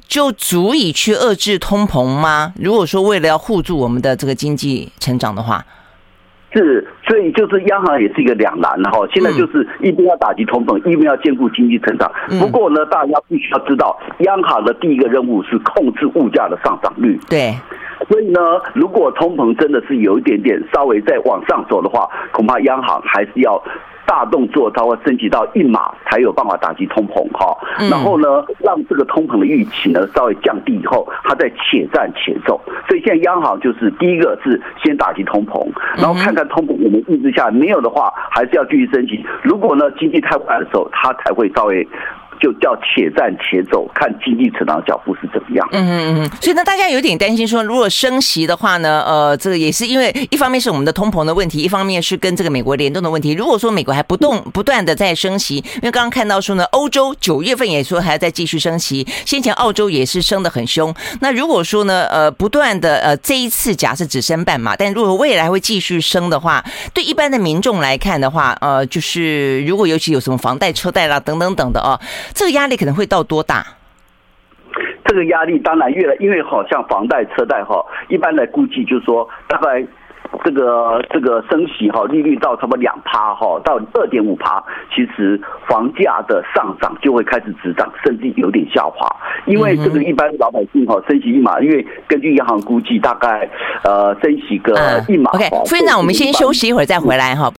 [0.10, 2.51] 就足以去遏制通膨吗？
[2.55, 5.63] 如果说为了要护住我们的这个经济成长的话，
[6.54, 9.08] 是，所以就是央行也是一个两难哈。
[9.14, 12.12] 现在就是一边要打击通膨，一边要兼顾经济成长。
[12.40, 17.20] 不过呢，大家必须要知道，央行的第一个任务是控制物价的上涨率。
[17.30, 17.54] 对，
[18.10, 18.40] 所以呢，
[18.74, 23.62] 如果通膨真的是有一点点稍微再往上走的话，恐怕央行还是要。
[24.10, 27.56] 大动作，它会升级到一码才有办法打击通膨哈。
[27.91, 32.60] 然后呢，让这个通膨的预期呢稍微降低以后，它再且战且走。
[32.88, 35.64] 所以现在央行就是第一个是先打击通膨，
[35.95, 39.24] 然后看看通膨有没有抑制下来，没有的话还是要继续升级。
[39.43, 41.88] 如果呢经济太坏的时候，它才会稍微。
[42.40, 45.68] 就叫且战且走，看经济成长的脚步是怎么样。
[45.72, 53.34] 嗯嗯嗯，所以呢，大家有点担心说，如果升息的话呢，呃，这个也是因为一方面是我们的通膨的问题，一方面是跟这个美国联动的问题。
[53.34, 60.94] 如果说美国还不动不断的在升息，因为刚刚看到说呢，欧洲九月份也说还要再继续升息，先前澳洲也是升的很凶。
[61.22, 66.64] 那如果说呢，呃，不断的呃这一次假设只升半码，但如果未来会继续升的话，
[66.94, 72.00] 对一般的民众来看的话，呃，就是如果尤其有什么房贷、车贷啦等等等的哦。
[72.34, 73.65] 这个压力可能会到多大？
[75.05, 79.84] 这个压力当然越来，因为好像房贷、车贷哈，一般来估计就是说，大概
[80.45, 84.63] 这个这个升息哈，利率到差不多两趴哈，到二点五趴，
[84.93, 89.07] 其实房价的上涨就会开始止涨，甚至有点下滑。
[89.47, 93.49] 因为这个一般老百姓哈，升息一码，因为根据银行估计，大概
[93.84, 95.32] 呃升息个一码。
[95.32, 97.51] OK，副院长，我们先休息一会儿再回来哈。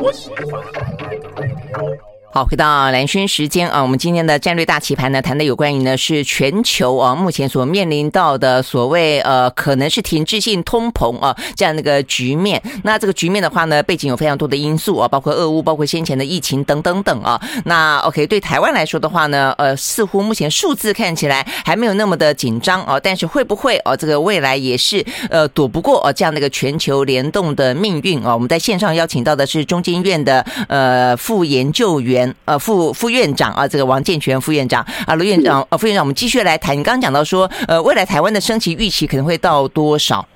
[0.00, 2.09] 我喜欢。
[2.32, 12.62] 好，回到蓝轩时间啊，我们今天的战略大棋盘呢，谈的有关于呢是全球啊目前所面临到的所谓呃可能是停滞性通膨啊这样的一个局面。
[12.84, 17.40] 那这个局面的话呢，背景有非常多的因素啊，包括俄乌，包括先前的疫情等等等啊。
[17.64, 28.32] 那 OK，对台湾来说的话呢，呃，似乎目前数字看起来还没有那么的紧张啊，但是会不会啊这个未来也是呃躲不过啊这样的一个全球联动的命运啊？
[28.32, 32.19] 我们在线上邀请到的是中经院的呃副研究员。
[32.44, 36.76] 呃，副副院长啊，这个王建全副院长啊，卢院长，呃，副院长，我们继续来谈。
[36.76, 40.26] 你刚刚讲到说，呃，未来台湾的升息预期可能会到多少？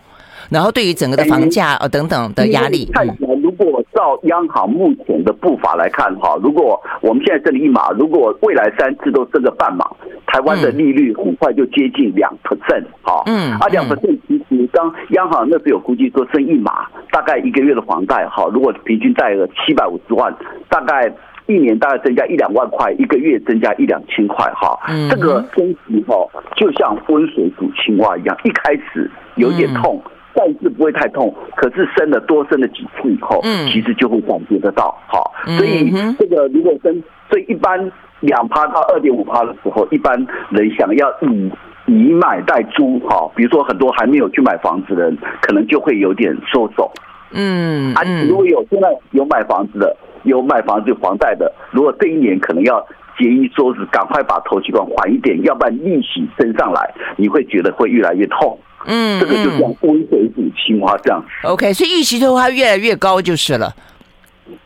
[0.51, 9.87] 然后对于整个的房价呃等等的压力，看起来如果照央行目前的步伐来看哈，如果我们现在这里一码，如果未来三次都升个半码，
[10.27, 20.31] 台湾的利率很快就接近两 percent 哈，嗯，啊两 percent 其实当央行那时候有估计说升一码，大概一个月的房贷哈，如果平均贷额七百五十万，
[20.69, 21.11] 大概。
[21.47, 24.79] 一年大概增加一两万块，一个月增加一两千块，哈，
[25.11, 26.17] 这个升息哈，
[26.57, 35.21] 就像温水煮青蛙一样，一开始有点痛，但是不会太痛，可是升了多升了几次以后，其实就会感觉得到，哈，
[35.59, 41.53] 所以这个如果升，所以一般两趴到二点五趴的时候，一般人想要以
[41.87, 46.91] 以买代租，哈，比如说很多还没有去买房子的人，可能就会有点收手，
[47.33, 49.95] 嗯，啊，如果有现在有买房子的。
[50.25, 52.85] 有买房子有房贷的，如果这一年可能要
[53.17, 58.59] 节衣缩食，赶快把头期款还一点，要不然利息升上来，你会觉得会越来越痛。
[58.87, 61.25] 嗯，这个就像温水煮青蛙这样。
[61.45, 63.73] OK，所以预期的话越来越高就是了，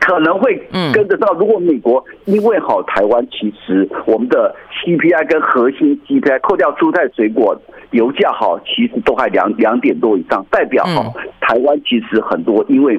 [0.01, 0.57] 可能会
[0.95, 1.33] 跟得到。
[1.35, 4.55] 如果美国因为好台湾，其实我们的
[4.85, 12.99] CPI 跟核心 CPI 扣掉蔬菜水果、油价好，其实都还两两点多以上，代表好台湾其实很多因为。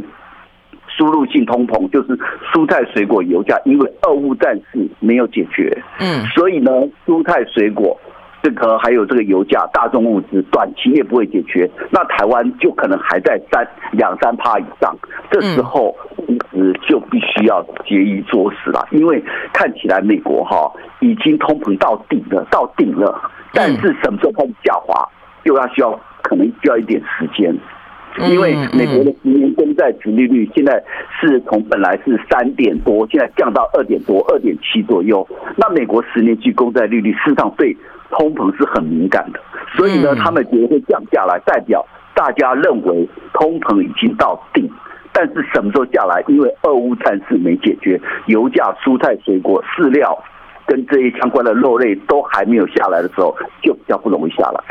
[0.99, 2.19] 输入性通膨就是
[2.53, 6.69] 蔬菜、水果、油价，因为俄乌战事没有解决，嗯，所以呢，
[7.07, 7.97] 蔬菜、水果
[8.43, 14.93] 这个还有这个油价、大众物资，短期也不会解决，那台湾就可能还在三两三趴以上，
[15.31, 15.95] 这时候
[16.27, 19.23] 其实就必须要节衣缩食了，因为
[19.53, 20.69] 看起来美国哈
[20.99, 23.21] 已经通膨到顶了，到顶了，
[23.53, 25.07] 但是什么时候开始下滑，
[25.43, 27.55] 又要需要可能需要一点时间。
[28.17, 30.83] 因为美国的十年公债殖利率现在
[31.19, 35.25] 是从本来是三点多，现在降到二点多、二点七左右。
[35.55, 37.75] 那美国十年期公债利率事实上对
[38.11, 39.39] 通膨是很敏感的，
[39.75, 44.69] 所以呢，他们觉得会降下来，代表大家认为通膨已经到顶。
[45.13, 46.23] 但是什么时候下来？
[46.27, 50.17] 因为俄乌战事没解决，油价、蔬菜、水果、饲料。
[50.67, 54.63] 跟这些相关的肉类都还没有下来的时候，就比较不容易下来。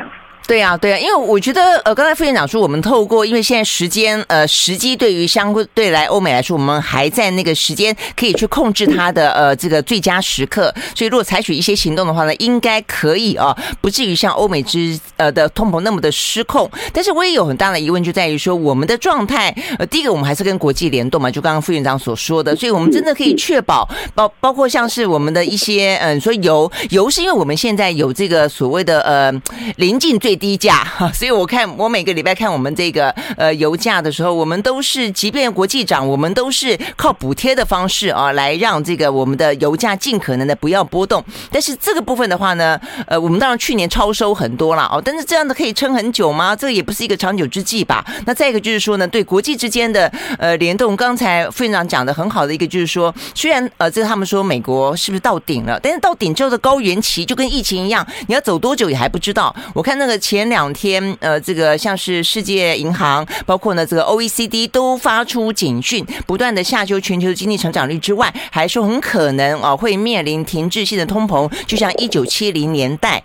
[0.48, 16.70] 对啊，对啊，因为我觉得，呃，刚才副院长说，我们透过，因为现在时间，呃，时机对于相对来欧美来说，我们还在那个时间可以去控制它的，呃，这个最佳时刻，所以如果采取一些行动的话呢，应该可以啊，不至于像欧美之呃的通膨那么的失控。
[16.94, 29.30] 但是我也有很大的疑问，就在于说，我们的状态，呃，第一个我们还是跟国际联动嘛，就刚刚副院长所说的，所以我们真的可以确保，包包括像是我们的一些，嗯、呃，说油油是因为我们现在有这个所谓的呃
[29.76, 30.37] 临近最。
[30.38, 41.22] 低价哈， 所以我看我每个礼拜看我们这个呃油价的时候，我们都是即便国际涨，我们都是靠补贴的方式啊，来让这个我们的油价尽可能的不要波动。
[41.50, 46.54] 但是这个部分的话呢，呃，我们当然去年超收很多了哦，但是这样的可以撑很久吗？
[46.54, 48.04] 这也不是一个长久之计吧。
[48.24, 59.54] 那再一个就是说呢，对国际之间的呃联动，刚才副院长讲的很好的一个就是说，虽然呃这他们说美国是不是到顶了，但是到顶之后的高原期就跟疫情一样，你要走多久也还不知道。
[59.74, 60.16] 我看那个。
[60.28, 73.24] 前两天，呃，这个像是世界银行，包括呢这个 OECD 都发出警讯，不断的下修全球的经济成长率之外，还说很可能啊会面临停滞性的通膨，就像一九七零年代。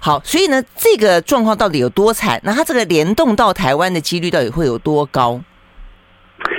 [0.00, 2.40] 好，所以呢，这个状况到底有多惨？
[2.42, 5.40] 那它这个联动到台湾的几率到底会有多高？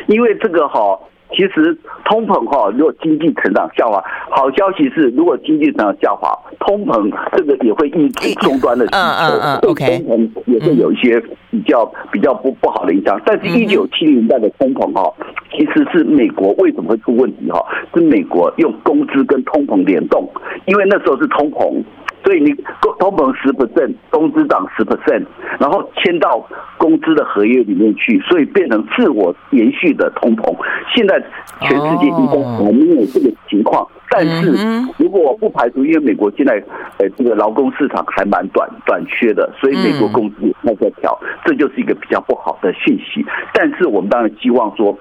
[0.07, 0.97] 因为这个哈。
[1.31, 11.19] 其实通膨哈，如果经济成长下滑，好消息是，如果经济成长下滑，通膨这个也会抑制终端的需求，嗯嗯对通膨也会有一些
[11.49, 13.19] 比较比较不不好的影响。
[13.25, 15.11] 但是，一九七零年代的通膨哈，
[15.51, 17.59] 其实是美国为什么会出问题哈？
[17.93, 20.29] 是美国用工资跟通膨联动，
[20.65, 21.83] 因为那时候是通膨。
[22.25, 22.51] 所以你
[22.97, 25.23] 通膨十 percent，工资涨十 percent，
[25.59, 26.43] 然后签到
[26.75, 30.51] 工资的合约里面去，所以变成自我延续的通膨。
[30.95, 31.23] 现在
[31.61, 34.51] 全世界应该还没有这个情况，但是
[34.97, 36.55] 如果我不排除，因为美国现在
[36.97, 41.15] 呃这个劳工市场还蛮短短缺的，所以美国工资也在调，
[41.45, 43.23] 这就是一个比较不好的讯息。
[43.53, 44.97] 但是我们当然希望说。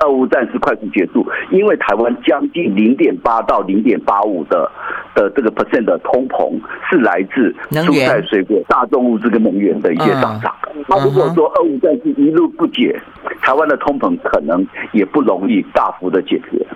[0.00, 4.70] 俄乌战事快速结束，因为台湾将近零点八到零点八五的
[5.14, 10.54] 的这个 percent 的通膨是来自蔬菜水果、大众物资跟能源的一些上涨。
[10.88, 12.98] 那如果说俄乌战事一路不解，
[13.42, 16.66] 台湾的通膨可能也不容易大幅的解决。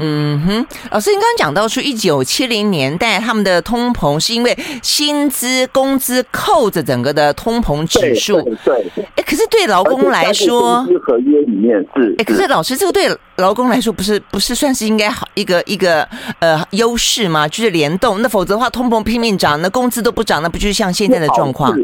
[0.00, 8.40] 嗯哼，老师，您刚刚讲到说，一九七零年代他们的通膨是因为薪资、工资扣着整个的通膨指数。
[8.64, 12.14] 对，哎，可是对劳工来说，合约里面是。
[12.18, 17.48] 哎，可是老师，这个对劳工来说不是不是算是应该好一个一个呃优势吗？
[17.48, 21.76] 就是联动，那否则的话，通膨拼命涨，那工资都不涨，那不就是像现在的状况？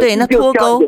[0.00, 0.82] 对，那脱钩。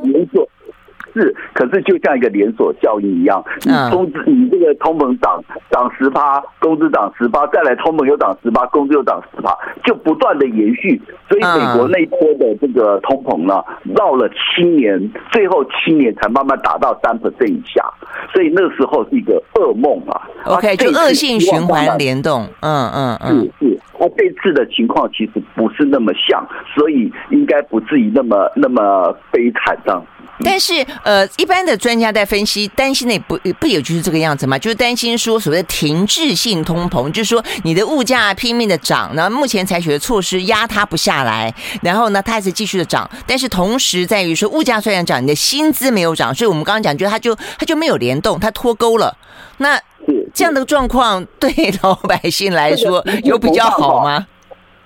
[1.14, 11.00] 是，可是就像一个连锁效应一样，你工资，你这个通膨涨涨十趴，工资涨十趴，再来通膨又涨十趴，工资又涨十趴，就不断的延续。
[11.28, 13.62] 所以美国那一波的这个通膨呢，
[13.94, 17.84] 绕了七年，最后七年才慢慢达到三 percent 以下。
[18.32, 20.22] 所以那时候是一个噩梦啊。
[20.46, 22.46] OK，就恶性循环联动。
[22.60, 23.80] 嗯嗯嗯，是是。
[23.98, 30.02] 那这次的情况其实不是那么像，所以应该不至于那么那么悲惨这样。
[30.42, 34.58] 但是，呃，一般的专家在分析，担心的也不不也就是这个样子嘛？
[34.58, 43.08] 就是担心说所谓的停滞性通膨，就是说你的物价拼命的涨，然后目前采取的措施压它不下来，然后呢，它还是继续的涨。
[43.26, 49.16] 但是同时在于说，物价虽然涨，你的薪资没有涨，所以我们刚刚讲，就它就它就没有联动，它脱钩了。
[49.58, 49.78] 那
[50.32, 54.26] 这样的状况对老百姓来说有比较好吗？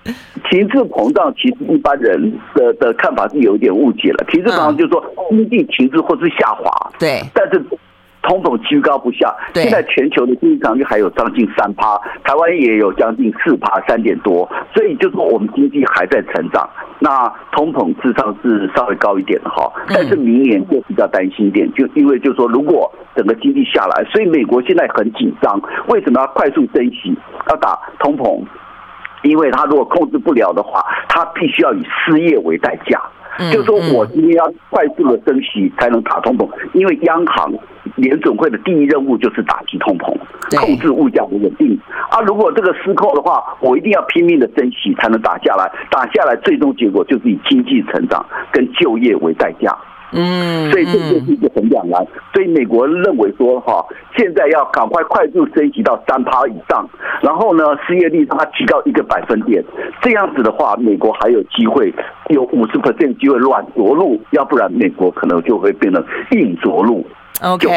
[0.49, 4.25] 停滞膨胀，其实一般人的的看法是有一点误解了。
[4.29, 7.59] 停滞膨胀就是说经济停滞或是下滑，对，但是
[8.21, 9.33] 通膨居高不下。
[9.53, 16.69] 现在全球的经济增长率还有将近三趴，台湾也有将近四趴，三点多，所以就是说我们经济还在成长。
[16.99, 27.15] 那通膨至少是稍微高一点的哈，但是明年就比较担心一点，就因为就是说如果整个经济下来，所以美国现在很紧张，为什么要快速升息，
[27.49, 28.43] 要打通膨？
[29.25, 33.01] 因为他如果控制不了的话，他必须要以失业为代价。
[33.51, 37.51] 就是说我今天要快速的升息才能打通膨，因为央行
[37.95, 40.15] 联准会的第一任务就是打击通膨，
[40.57, 41.77] 控制物价的稳定。
[42.09, 49.77] 啊，如果这个失控的话，我一定要拼命的升息才能打下来，打下来最终结果就是以经济成长跟就业为代价。
[50.15, 52.05] 嗯，所以这就是一个很两难。
[52.33, 53.85] 所以美国认为说，哈，
[54.17, 56.87] 现在要赶快快速升级到三趴以上，
[57.21, 59.63] 然后呢，失业率让它提高一个百分点，
[60.01, 61.93] 这样子的话，美国还有机会
[62.29, 67.05] 有五十 percent 机会软着陆，要不然美国可能就会变成硬着陆。
[67.41, 67.67] OK，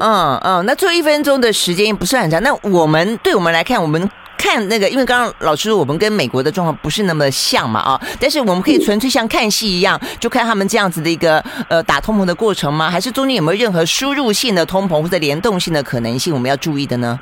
[0.00, 4.10] 嗯嗯，那最后一分钟的时间不是很长，那我们对我们来看，我们。
[4.44, 12.90] 看那个，因为刚刚老师我们跟美国的状况不是那么像嘛啊，但是我们可以纯粹像看戏一样，就看他们这样子的一个呃打通膨的过程吗？
[12.90, 17.18] 还是中间有没有任何输入性的通膨或者联动性的可能性，我们要注意的呢？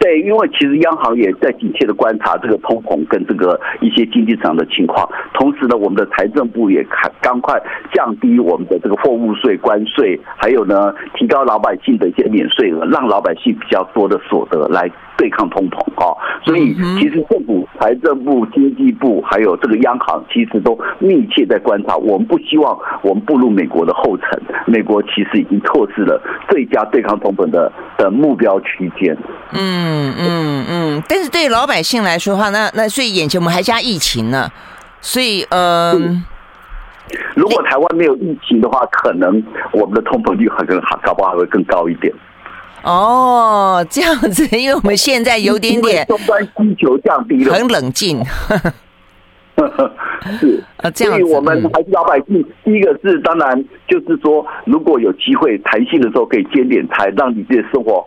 [0.00, 7.60] 对，因为其实央行也在紧切的观察这个通膨跟这个一些经济上的情况，同时呢，我们的财政部也赶赶快
[7.92, 14.90] 降低我们的这个货物税、关税，还有呢，提高老百姓的一些免税额，让老百姓比较多的所得来
[15.20, 16.16] 对抗通膨啊。
[16.42, 21.94] 所以，其实政府、财政部、经济部还有这个央行，其实都密切在观察。
[21.96, 26.18] 我们不希望我们步入美国的后尘，美国其实已经错失了
[26.48, 29.14] 最佳对抗通膨的的目标区间。
[29.52, 29.90] 嗯。
[29.90, 34.48] 嗯嗯嗯，但是对老百姓来说的话，那那所以眼前我们还加疫情呢，
[35.00, 35.92] 所以呃，
[37.34, 39.42] 如果台湾没有疫情的话，可能
[39.72, 42.12] 我们的通膨率还更好，搞不好还会更高一点。
[42.82, 48.22] 哦，这样子，因为我们现在有点点终端需求降低了，很冷静。
[50.40, 52.42] 是啊，这样，所以我们还是老百姓。
[52.64, 58.06] 第一个是当然就是说，如果有机会弹性的时候，可以减点财，让你自己的生活。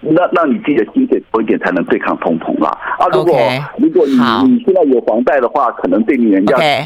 [0.00, 2.70] 那让你自己的薪水多一点，才能对抗通膨啦。
[2.98, 3.38] 啊，如果
[3.78, 4.12] 如果你
[4.52, 6.56] 你现在有房贷的话，可能对你人家。
[6.56, 6.84] Okay.